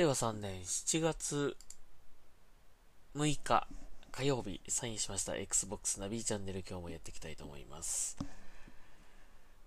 [0.00, 1.58] 令和3年7月
[3.14, 3.68] 6日
[4.10, 8.16] 火曜日サインしました Xbox ナビチャンネル今日もやっていきたいと思います。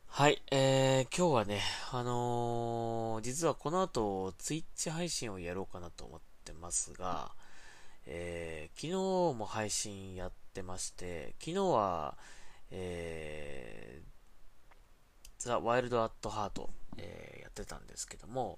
[0.07, 1.61] はい、えー、今日はね、
[1.91, 7.29] あのー、実はこの後、ツイッチ配信をやろうかなと思ってますが、
[8.07, 12.17] えー、昨日も配信やってまして、昨日は、
[12.71, 14.05] えー、
[15.37, 18.57] ザ・ワイルド・アット・ハート、えー、やってたんですけども、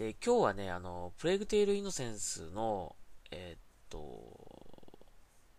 [0.00, 2.96] で、今日はね、あの、プレイグテイル・イノセンスの、
[3.30, 3.98] えー、っと、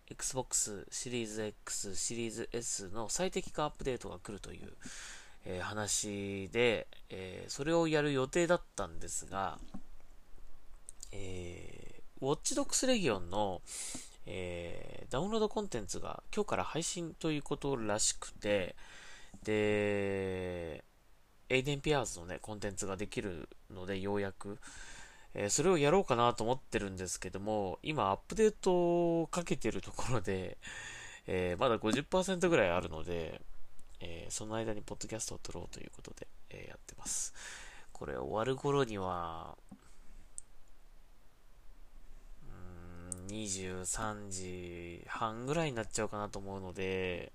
[0.09, 4.73] Xbox シリーズ X、シリーズ S の最適化アップデートが来るという、
[5.45, 9.59] えー、話で、えー、それをやる予定だったんですが、
[11.11, 13.61] えー、ウォッチドックスレギオンの、
[14.25, 18.75] えー、ダウンロードコンテンツが今日から配信ということらしくて、
[19.43, 20.83] で、
[21.51, 24.57] エイデンピアーズのね、コンテンツができるので、ようやく、
[25.33, 30.57] えー、それをやろうかなと思ってるんですけども、今アップデートをかけてるところで、
[31.27, 33.41] えー、まだ50%ぐらいあるので、
[33.99, 37.33] えー、その間にポッドキャストを撮ろうということで、えやってます。
[37.91, 39.57] これ終わる頃には、
[43.27, 47.33] 23時半ぐらいになっちゃうかなと思うので、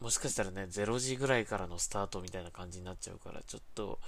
[0.00, 3.98] もしかしたらね、0時ぐらいからのスタートみたいな感じになっちゃうから、ちょっと、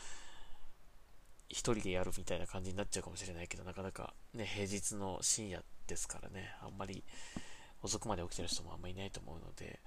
[1.49, 7.03] 一人でやるみたいな感じになっちゃうかもしれないけど、なかなかね、平日の深夜ですからね、あんまり
[7.83, 9.81] 遅くまで起きてる人もあんまりいないと思うので、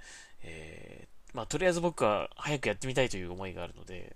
[0.44, 4.16] えー、まあ、とりあえず僕は早くやってみたいという思いがあるので、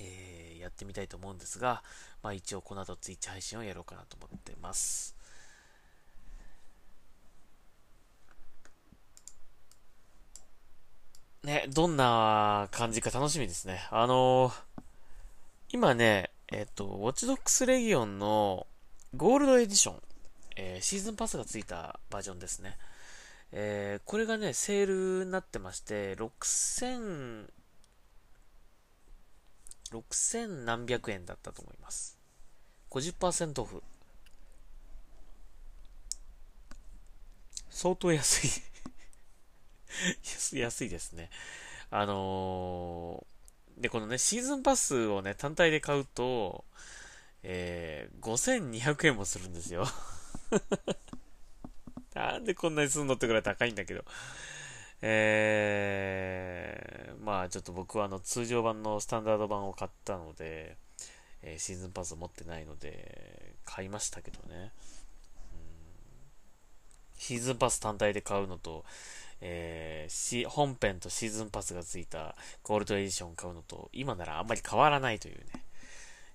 [0.00, 1.82] えー、やってみたいと思うんですが、
[2.22, 5.14] まあ一応この後ツイッチ配信をやろうかなと思ってます。
[11.42, 13.86] ね、どんな感じか楽しみですね。
[13.90, 14.52] あのー、
[15.72, 18.66] 今ね、えっ、と、ウォッチドックスレギオンの
[19.16, 20.02] ゴールドエディション、
[20.56, 22.76] えー、シーズンパスがついたバージョンですね。
[23.52, 27.46] えー、これがね、セールになってまして、6000、
[29.92, 32.18] 6000何百円だったと思います。
[32.90, 33.82] 50%オフ。
[37.70, 38.69] 相当安い
[40.52, 41.30] 安いですね。
[41.90, 46.64] あのー、で、このね、シーズンパスをね、単体で買うと、
[47.42, 49.86] えー、5200円もするんですよ。
[52.14, 54.04] なんでこんなにすんのってくらい高いんだけど。
[55.02, 60.76] えー、まあちょっと僕はあの通常版のスタンダード版を買ったので、
[61.42, 64.72] えー、シーズンパスを持ってないので、買いましたけどね。
[67.16, 68.84] シーズンパス単体で買うのと、
[69.40, 75.44] えー、本編とシーズンパスがついたゴールドエディションを買うのと、今ならあんまり変わらないというね、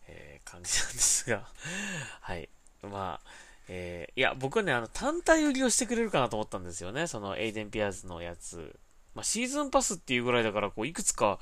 [0.07, 1.47] えー、感じなんですが
[2.21, 2.49] はい。
[2.81, 3.29] まあ、
[3.67, 7.07] えー、いや、僕はね、あの、単体売りをしてくれるかなと思ったんですよね。
[7.07, 8.77] その、エイデンピアーズのやつ。
[9.13, 11.39] まあ、シーズンパスっていうぐらいだから、こう、いくつか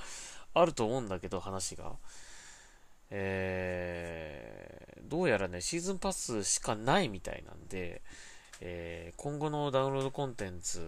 [0.54, 1.98] あると思うんだけど、話が。
[3.10, 8.02] えー、どうやらね、シーズンパスしかないみたいなんで、
[8.66, 10.80] えー、今後のダウンロードコンテンツ、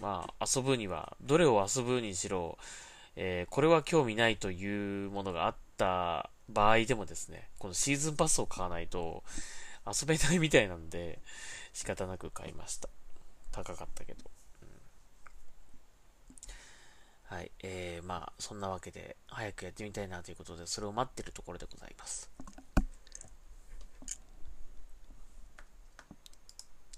[0.00, 2.56] まあ、遊ぶには、どれを遊ぶにしろ、
[3.14, 9.22] えー、これは興味ないというものがあった場合でもですね、このシーズンパスを買わないと
[9.86, 11.18] 遊べないみたいなんで、
[11.74, 12.88] 仕方なく買いました。
[13.50, 14.30] 高かったけど。
[14.62, 14.64] う
[17.34, 17.50] ん、はい。
[17.62, 22.30] えー、まあ、そんなわけで、早くやってみたいなということで、それを待ってるところでございます。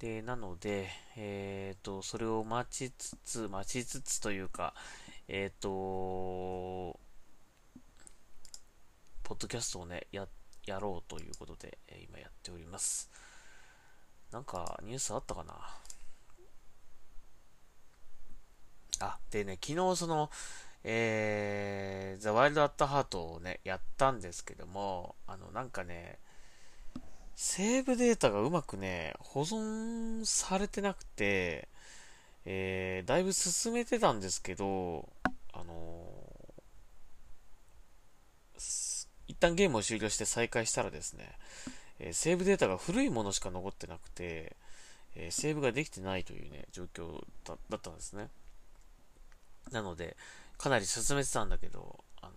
[0.04, 4.74] で、なので、えっ、ー、と、それを待ちつつ、待ちつつというか、
[5.28, 7.01] えっ、ー、と、
[9.22, 10.28] ポッドキャストをね、や、
[10.66, 13.10] やろうということで、え今やっております。
[14.30, 15.54] なんか、ニュースあったかな？
[19.01, 20.30] あ、でね、昨日その、
[20.83, 26.18] えー、ザ・ワイルド・アット・ハートをね、やったんですけども、あの、なんかね、
[27.36, 31.69] セーブデータがうまくね、保存されてなくて、
[32.45, 35.09] えー、だいぶ進めてたんですけど、
[35.53, 41.33] あのー、一旦ゲームを終了して再開したらですね、
[41.98, 44.57] えー、セーブデータが古いものしか残ってなくて、
[45.16, 48.28] えー、セーブができてないというね、状況だだったんですね。
[49.72, 50.16] なので、
[50.59, 52.33] かなり進めてたんだけど、あの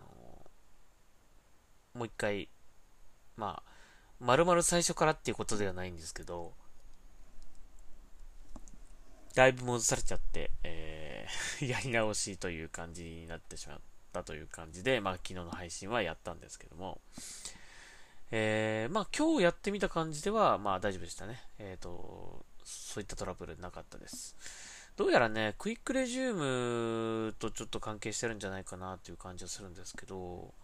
[1.93, 2.49] もう一回、
[3.35, 3.76] まあ、
[4.19, 6.53] 丸々最初からっていうことではないんですけど、
[9.35, 13.79] だいぶ戻されちゃって、えー、 やり直しという感じになってしまっ
[14.11, 16.99] たという感じで、まあ、昨日の配信はやったんですけども、
[18.31, 21.39] えー、まあ、今日やってみた感じでは、まあ、大丈夫でしたね。
[21.59, 24.35] えっ、ー、と、そういったトラブルなかったです。
[24.97, 30.55] どうやらね、クイックレジュームとちょっと関係してるんじゃないかなっていう感じはするんですけど、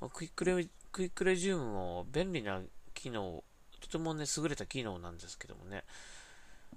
[0.00, 2.58] まあ、 Quick Re、Quick Resume も便利な
[2.94, 3.44] 機能、
[3.82, 5.84] とてもね、優れた機能なんですけどもね、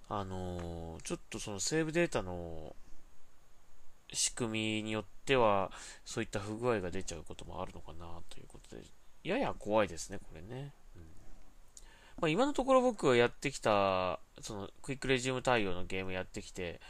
[0.09, 2.75] あのー、ちょっとそのセーブデータの
[4.11, 5.71] 仕組みによっては、
[6.03, 8.83] そういった不具合が出ちゃうこともあるのかなということで、
[9.23, 10.73] やや怖いですね、これね。
[10.97, 11.01] うん
[12.19, 16.81] まあ、今のところ僕がやってきた、その Quick Resume 対応のゲームやってきて、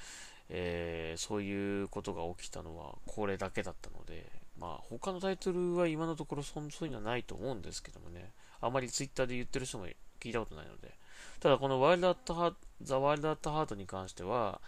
[0.50, 9.88] えー、そういうことが起きたのはこれだけだったので、まあ他のタイトルは今のところそそういうのはないと思うんですけどもね、あまりツイッターで言ってる人も
[10.20, 10.94] 聞いたことないので、
[11.40, 14.62] ただこのワイルドアットハート、ザ・ワイルドアットハートに関しては、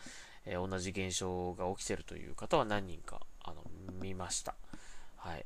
[0.45, 3.63] えー、同じ現象が起きてるという方は何人か、あの、
[4.01, 4.55] 見ました。
[5.17, 5.45] はい。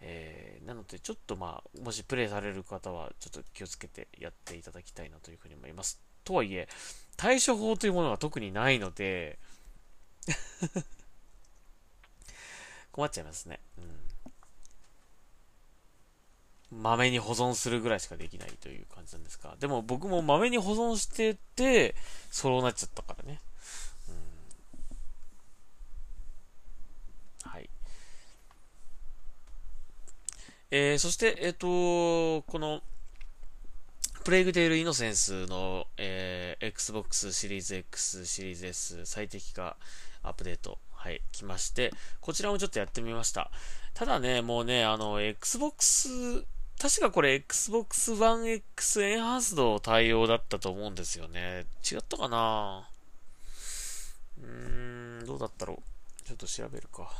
[0.00, 6.00] えー、なので、ちょっとまあ、もしプレイされる方は、ちょっと気をつけてやっていただきたいなというふうに思います。
[6.24, 6.68] とはいえ、
[7.16, 9.38] 対処法というものが特にないので
[12.98, 13.60] 困っちゃいますね。
[16.72, 16.82] うん。
[16.82, 21.94] 豆に保存するぐらいしかできないという感じなんですが、でも僕も豆に保存してて、
[22.32, 23.40] そうなっちゃったからね
[27.44, 27.70] はい。
[30.72, 32.82] えー、そして、えっ、ー、と、この、
[34.24, 39.76] プレイグテールイノセンスの、えー、Xbox シリーズ X、シリーズ S 最適化
[40.24, 41.90] アップデート、はい、来まして、
[42.20, 43.50] こちらもちょっとやってみました。
[43.94, 46.44] ただね、もうね、あの、Xbox、
[46.78, 51.64] 確かこれ Xbox One X エンハンスド対応だったと思うんですよね。
[51.90, 52.86] 違ったかな？
[54.38, 56.22] うーん、どうだったろう？
[56.26, 57.10] ちょっと調べるか。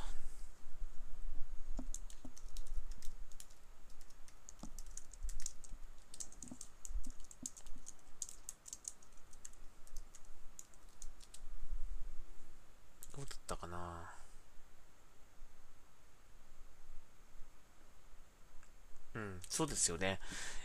[19.14, 20.20] うんそうですよね。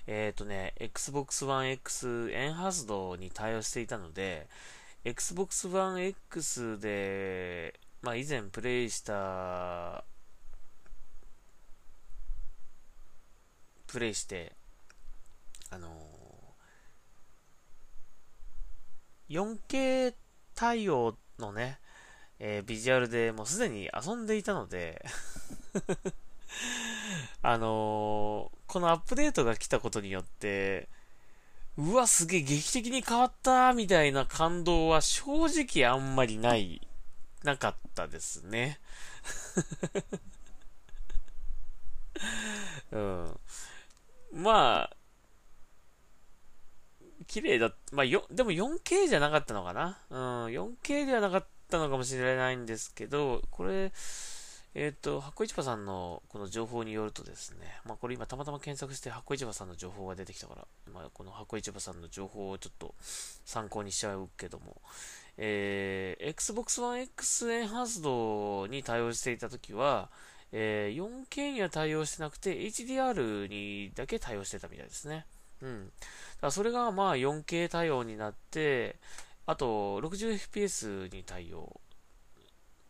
[0.07, 4.47] えっ、ー、とね、Xbox One X エンハースドに対応していたので、
[5.03, 10.03] Xbox One X で、まあ以前プレイした、
[13.87, 14.53] プレイして、
[15.69, 20.13] あのー、4K
[20.55, 21.79] 対応のね、
[22.39, 25.05] えー、ビジュアルでもうすでに遊んでいたので
[27.41, 30.87] あのー、このアップデートが来たことによって、
[31.77, 36.87] うわ、すげえ劇的に変わったみたいな感動は正直あんまりない、
[37.43, 38.79] なかったですね。
[42.91, 43.39] うん。
[44.31, 44.95] まあ、
[47.27, 49.97] 綺麗だ、まあ、よ、でも 4K じゃなかったのかな？
[50.09, 53.91] うん、4K ではなかったたのかもしれないんですけど、これ、
[54.75, 62.93] えっ、ー、と、発酵市場さんのこの情報によるとですね、まあこれ今たまたま検索して発酵市場さんの情報が出てきたから、まあこの発酵市場さんの情報をちょっと
[63.45, 64.81] 参考にしちゃうけども、
[65.37, 70.09] えー、Xbox One X エンハンスドに対応していたときは、
[70.51, 75.25] えー、4K には対応してなくて HDR にだけ対応してたみたいですね。
[75.61, 75.85] うん。
[75.85, 75.97] だか
[76.47, 78.97] らそれがまあ 4K 対応になって、
[79.45, 81.81] あと 60fps に対応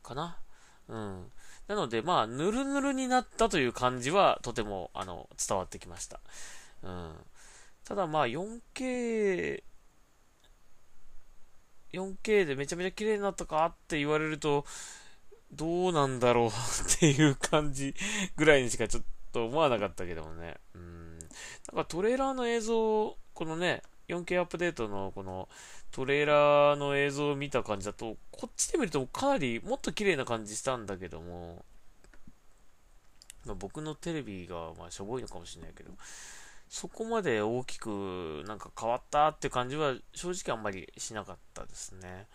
[0.02, 0.38] かな？
[0.88, 1.32] うん。
[1.68, 6.20] なので、まあ、ぬるぬるになったという感じは、とても、あの、伝わってきました。
[6.84, 7.14] うん。
[7.86, 9.64] ただ、まあ、4K、
[11.94, 14.66] 4K でめちゃめちゃ綺麗になったかって言われると、
[15.52, 16.52] どうなんだろう っ
[17.00, 17.96] ていう感じ
[18.36, 20.58] ぐらいにしかちょっと思わなかったけどもね。
[20.74, 21.20] うん。
[21.20, 21.28] なん
[21.76, 25.48] かトレーラーの映像、このね、4K アップデートのこの
[25.94, 31.64] トレーラーの映像を見た感じだと、こっちで見るとかなりもっと綺麗な感じしたんだけども、
[33.46, 35.92] まあ、僕のテレビがまあしょぼいのかもしれないけど、
[36.68, 42.26] そこまで大きくなんか変わったって感じは正直あんまりしなかったですね。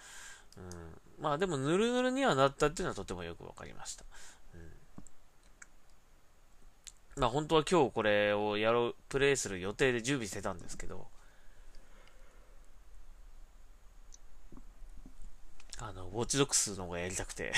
[0.56, 4.04] うん、まあでもぬるぬるにはなったっていうのはとてもよくわかりました。
[4.54, 4.56] う
[7.18, 11.08] ん、まあ本当は今日これをやろう、プレイする予定で準備してたんですけど、
[15.78, 17.52] あの、ウォッチドックスの方がやりたくて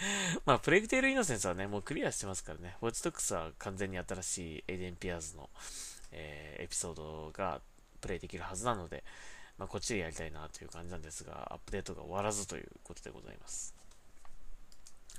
[0.46, 2.76] まあ、プレイグテールイノセンスはね、もうクリアしてますからね。
[2.80, 5.50] ウォッチドックスは完全に新しいエイデン・ピアーズの、
[6.12, 7.60] えー、エピソードが
[8.00, 9.04] プレイできるはずなので、
[9.58, 13.74] まあ、こっちでやりたいなという感じなんですが、アップデートが終わらずということでございます。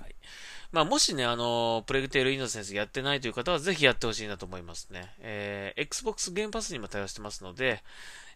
[0.00, 0.14] はい。
[0.72, 5.14] まあ、もしね、あの、プレグテールイノセンスやってないという方は、ぜひやってほしいなと思いますね。
[5.20, 7.84] えー、Xbox ゲームパスにも対応してますので、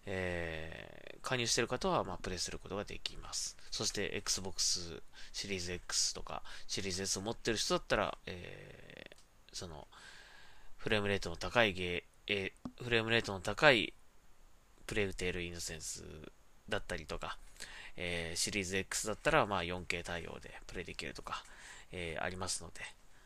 [0.07, 3.57] えー、加入している方は、まあ、プレイすることができます。
[3.71, 9.87] そして、Xbox シリーズ X とか、シリーズ S を持ってる人だったら、えー、その、
[10.77, 13.93] フレームレートの高いゲー、えー、フレームレートの高い
[14.87, 16.05] プレグテールイノセンス
[16.69, 17.39] だったりとか、
[17.97, 21.45] えー、シリーズ X だったら、まあ、4K 対応でプレイできるとか、
[21.93, 22.81] えー、ありますので、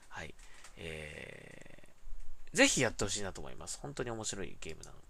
[0.08, 0.34] はい。
[0.76, 3.78] えー、ぜひやってほしいなと思います。
[3.82, 5.09] 本当に面白いゲームなので。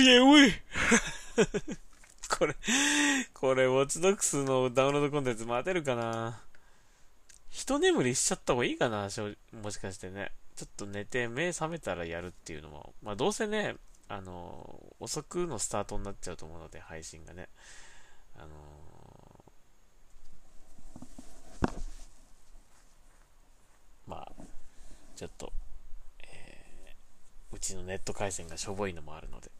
[0.00, 0.52] ああ、眠い。
[2.38, 2.56] これ、
[3.34, 6.42] これ、ウォッチドックスのダウンロードコンテンツ待てるかな？
[7.50, 9.08] 一眠りしちゃった方がいいかな
[9.62, 10.32] もしかしてね。
[10.54, 13.76] ちょっと寝て目覚めたらやるっていうのも、まあどうせね、
[14.08, 17.48] あの、遅くのスタートになっちゃうと思うので、配信がね。
[18.36, 18.48] あの
[24.06, 24.32] まあ、
[25.14, 25.52] ちょっと、
[26.22, 29.50] えー、うちのネット回線がしょぼいのもあるので、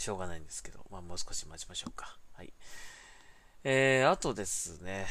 [0.00, 2.16] しょうがないんですけど、まあもう少し待ちましょうか。
[2.32, 2.52] はい。
[3.64, 5.06] えー、あとですね、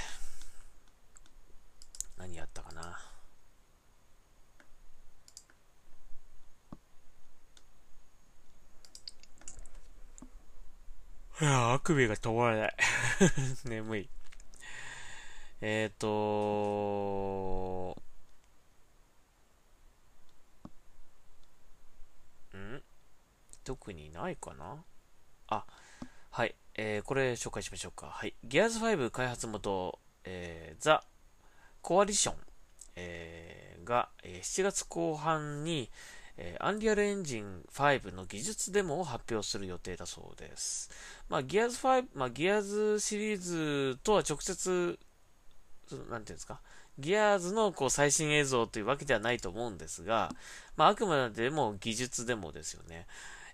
[2.18, 3.00] 何やったかな。
[11.40, 12.76] いや、あくびが止まらない
[13.70, 14.10] 眠い。
[15.62, 17.79] えっ、ー、とん
[23.70, 24.84] 特にないかな？
[25.48, 25.64] あ、
[26.32, 26.56] はい。
[26.74, 28.08] えー、これ紹介しましょうか。
[28.08, 28.34] はい。
[28.44, 31.04] ギアーズ5開発元、えー、ザ・
[31.84, 32.36] コアリション、
[32.96, 35.92] えー、が、えー、7月後半に、
[36.38, 40.90] えー、アンリアルエンジン5の技術デモを発表する予定だそうです。
[41.30, 44.98] まあ、ギアーズ5、まあ、ギアーズシリーズとは直接、
[46.10, 46.60] なんていうんですか、
[46.98, 50.32] ギアーズのこう最新映像というわけではないと思うんですが、
[50.76, 53.06] まあ、あくまでも技術デモですよね。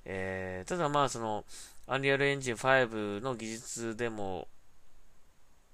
[0.06, 1.46] えー、ただまあ、その、
[1.88, 4.48] アンリアルエンジン5の技術デモ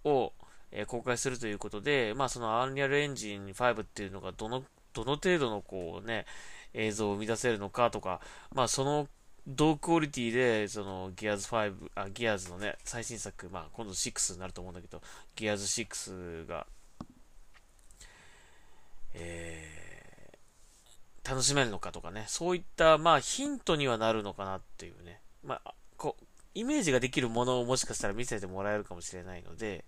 [0.03, 0.33] を、
[0.71, 6.25] えー、公開するということで、まあ、そのアンリアルエンジン5っていうのがどの、どの程度のこうね、
[6.73, 8.21] 映像を生み出せるのかとか、
[8.53, 9.07] まあ、その
[9.47, 15.01] 同クオリティで、その、ギアーズ5、あ、ギアーズのね、最新作、まあ、今度6になると思うんだけど、
[15.35, 16.67] ギアーズ6が、
[19.13, 19.70] えー、
[21.27, 29.85] 楽しめるのかとかね、そういった、まあ、ヒントにはなるのかなっていうね、まあ、こう、イメージができるものをもしかしたら見せてもらえるかもしれないので、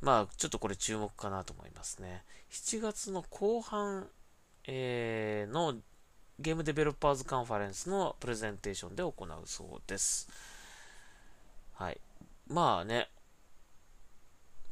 [0.00, 2.22] まあ、ちょっとこれ注目かなと思いますね。
[2.50, 4.08] 7月の後半、
[4.66, 5.76] えー、の
[6.38, 10.28] ゲームデベロッパーズカンファレンスのプレゼンテーションで行うそうです。
[11.74, 12.00] はい。
[12.48, 13.08] まあね、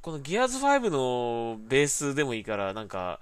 [0.03, 3.21] このギアーズ5のベースでもいいから、なんか、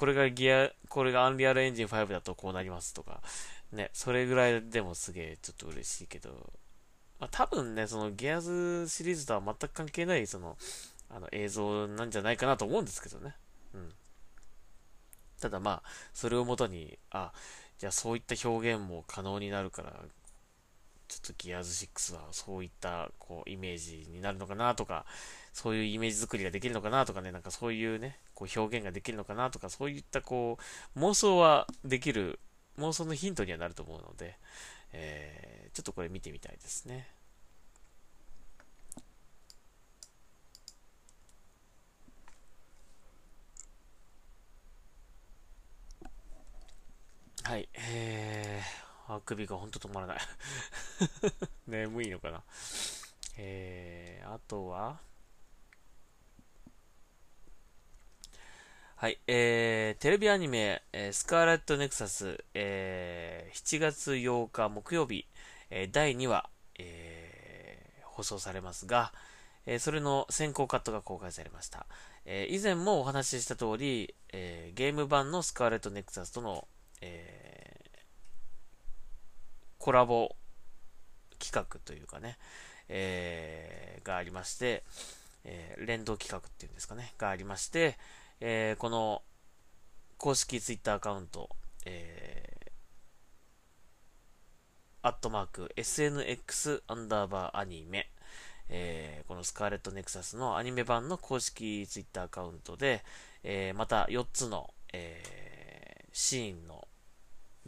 [0.00, 3.20] これがギア、これがアンリアルエンジン5だとこうなりますとか、
[3.70, 6.30] ね、それぐらいでもすげえちょっと嬉しいけど、
[7.18, 10.56] まあ多分ね、そのギアズシリーズとは全く関係ない、その、
[11.10, 13.34] あの映像なんじゃないかなと思うんですけどね。
[13.74, 13.92] うん。
[15.38, 17.34] ただまあ、それをもとに、あ、
[17.76, 19.92] じゃあそういった表現も可能になるから、
[21.08, 25.04] ちょっとギアーズ6はそういったこうイメージになるのかなとか、
[25.52, 30.58] そういうイメージ作りができるのかなとかね、なんかそういうね、こう表現ができるのかなとか、そういったこ
[30.96, 32.38] う妄想はできる、
[32.78, 34.36] 妄想のヒントにはなると思うので、
[34.92, 37.08] えー、ちょっとこれ見てみたいですね。
[47.50, 47.68] はい。
[47.74, 50.18] えー、あくびがほんと止まらない
[51.66, 52.44] 眠いのかな。
[53.36, 55.00] えー、あとは、
[59.00, 65.24] はい、えー、テレビアニメ、えー、スカーレットネクサス、えー、7月8日木曜日、
[65.70, 69.14] えー、第2話、えー、放送されますが、
[69.64, 71.86] えー、それの先行カットが公開されました。
[72.26, 76.68] えー、以前もお話しした通り、えー、ゲーム版のスカーレットネクサスとの、
[77.00, 77.70] えー
[79.78, 80.36] コラボ
[81.38, 82.36] 企画というかね、
[82.90, 84.82] えー、がありまして、
[85.44, 87.96] えー、連動企画っていうんですかね、がありまして、
[88.40, 89.22] えー、この
[90.16, 91.50] 公式ツイッターアカウント、
[91.84, 92.70] えー、
[95.02, 98.10] アットマーク SNX アンダーバーアニメ、
[98.68, 103.02] えー、このスカーレットネクサスのアニメ版の公式ツイッターアカウントで、
[103.44, 106.88] えー、また4つの、えー、シーンの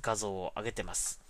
[0.00, 1.20] 画像を上げてます。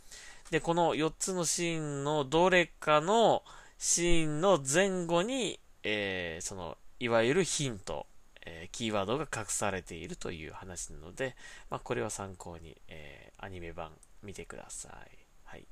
[0.51, 3.43] で、この4つのシーンのどれかの
[3.79, 8.07] シーンの前後に、えー、その、いわゆるヒント、
[8.45, 11.37] えー、キーワードが隠されているという話なので、
[11.71, 15.19] まあ、これは参考に、えー、アニメ版見てください。
[15.45, 15.67] はい。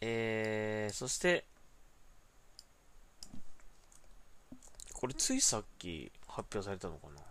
[0.00, 1.44] えー、そして、
[4.94, 7.29] これついさっき発表されたのかな？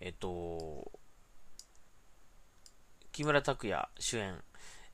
[0.00, 0.92] えっと、
[3.12, 4.40] 木村拓哉主演、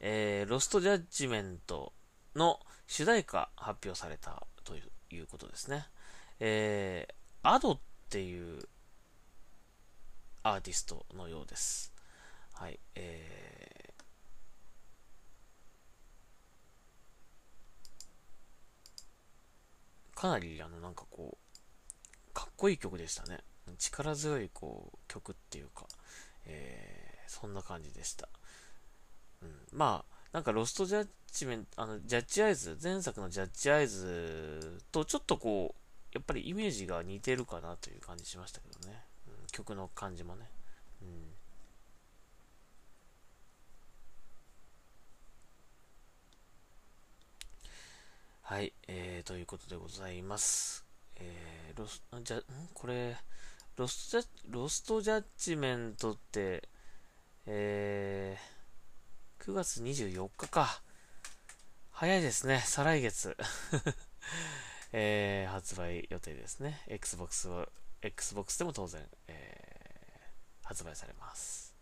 [0.00, 1.92] えー、ロストジャッジメント
[2.34, 5.86] の主題歌発表されたということですね。
[6.40, 8.62] えー、アドっていう
[10.42, 11.92] アーティストのようです。
[12.54, 23.40] はい、えー、かなりあのなんかこう、かっこいい曲でしたね。
[23.78, 25.86] 力強いこう曲っていうか、
[26.46, 28.28] えー、そんな感じでした。
[29.42, 35.80] うん、まあ、なんかロストジャッジメント、あの、ジャッジアイズ、前作のジャッジアイズとちょっとこう、
[36.12, 39.02] やっぱりイメージが似てるかなという感じしましたけどね。
[39.26, 40.48] うん、曲の感じもね。
[41.02, 41.08] うん
[48.46, 50.84] はい、えー、ということでございます。
[51.16, 52.42] えー、ロス、じゃ、ん？
[52.74, 53.16] これ、
[53.76, 56.68] ロストジャロストジャッジメントって、
[57.44, 60.80] えー、9月24日か。
[61.90, 62.62] 早いですね。
[62.64, 63.36] 再来月。
[64.92, 66.84] えー、発売予定ですね。
[66.86, 67.68] Xbox は、
[68.00, 71.74] Xbox でも当然、えー、発売されます。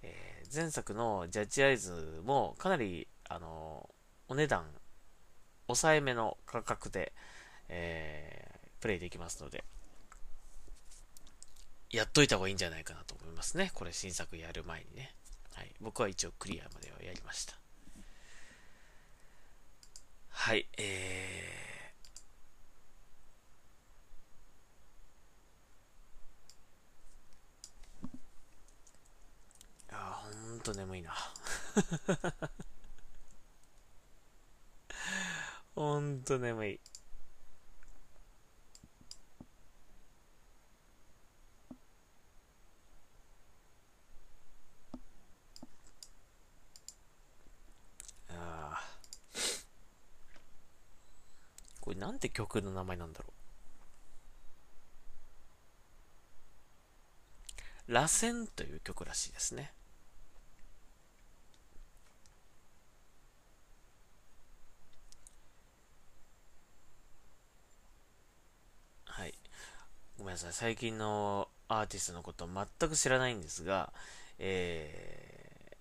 [0.00, 3.94] えー、前作のジャッジアイズもかなり、あの
[4.28, 4.64] お値段、
[5.66, 7.12] 抑えめの価格で、
[7.68, 9.62] えー、プレイできますので、
[11.96, 13.70] やっといた方がいいんじゃないかなと思いますね。
[13.72, 15.14] これ新作やる前にね。
[15.54, 15.72] はい。
[15.80, 17.54] 僕は一応クリアまではやりました。
[20.28, 20.68] はい。
[20.76, 29.96] えー。
[29.96, 31.14] あほんと眠いな。
[35.74, 36.78] ほんと眠い。
[52.06, 53.32] なんて曲の名前なんだろ
[57.88, 57.92] う。
[57.92, 59.72] 螺旋という曲らしいですね。
[69.04, 69.34] はい。
[70.16, 70.52] ごめんなさい。
[70.52, 73.92] 最近のアーティストのこと全く知らないんですが、
[74.38, 75.76] え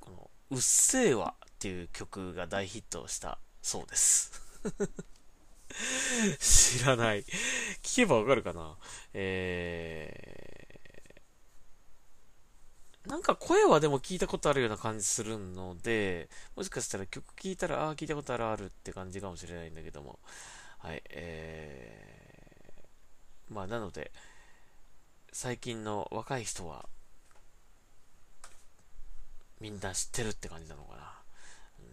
[0.00, 4.40] ー、この、うっせぇわっていう曲が大ヒットしたそうです。
[6.38, 7.24] 知らない。
[7.82, 8.76] 聞けばわかるかな
[9.14, 20.18] えー、なんか声はでも聞いたことあるような感じするので、もしかしたら曲聞いたら、ああ、聞いたことあるあるって感じかもしれないんだけども。
[20.78, 24.12] はい、えー、まあなので、
[25.32, 26.88] 最近の若い人は、
[29.60, 31.22] みんな知ってるって感じなのかな。
[31.78, 31.86] うん、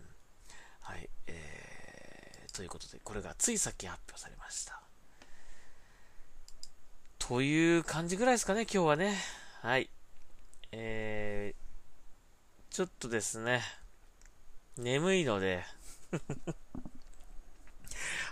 [0.82, 1.10] はい、
[2.60, 4.82] ということで、これがついさっき発表されました。
[7.18, 9.16] という感じぐらいですかね、今日はね。
[9.62, 9.90] はい。
[10.74, 13.62] えー、ちょっとですね、
[14.76, 15.64] 眠いので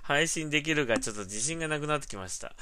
[0.03, 2.53] 配信できるかちょっと自信がなくなってきました。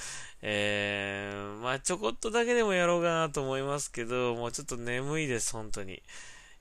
[0.43, 6.03] えー、まあちょこっとだけでもやろうかなと思いますけど、もうちょっと眠いです、本当に。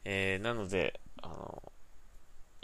[0.07, 1.74] えー、なので、あの、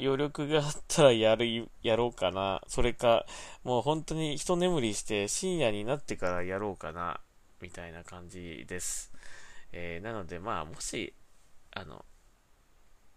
[0.03, 2.63] 余力があったらやる、やろうかな。
[2.67, 3.27] それか、
[3.63, 7.21] もう本当に一眠りして深夜になってからやろうかな。
[7.61, 9.13] みたいな感じです。
[9.73, 11.15] えー、なので、まあ、もし、
[11.73, 12.05] あの、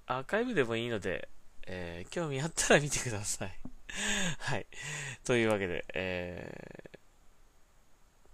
[0.06, 1.30] アーカイブでもいいので、
[1.66, 3.60] えー、興味あったら見てください。
[4.40, 4.68] はい。
[5.24, 6.92] というわけで、え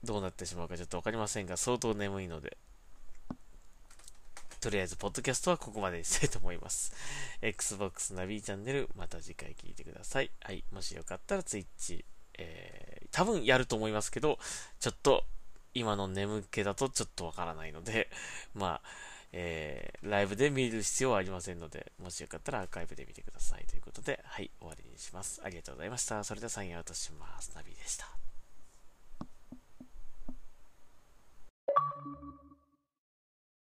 [0.04, 2.58] ー、どうなってしまうかちょっとわかりませんが、相当眠いので、
[4.60, 6.94] とりあえず、ポッドキャストはここまでにしたいと思います。
[7.42, 10.32] Xbox ナビチャンネル、また次回聞いてください。
[10.42, 10.64] はい。
[10.72, 12.04] もしよかったら Twitch、
[12.38, 14.38] えー、多分やると思いますけど、
[14.80, 15.24] ちょっと、
[15.74, 18.10] 今の眠気だとちょっとわからないので、
[18.54, 18.90] まあ、
[19.32, 25.42] えー、ライブで見る必要はありませんので、もしよかったらアーカイブで見てくださいということで、はい、終わりにします。
[25.44, 26.24] ありがとうございました。
[26.24, 27.52] それではサインアウトします。
[27.56, 28.19] ナビでした。